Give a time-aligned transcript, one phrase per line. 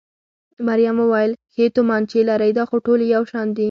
[0.67, 3.59] مريم وویل: ښې تومانچې لرئ؟ دا خو ټولې یو شان دي.